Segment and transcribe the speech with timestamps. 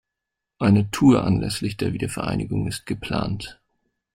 [0.57, 3.61] Eine Tour anlässlich der Wiedervereinigung ist geplant.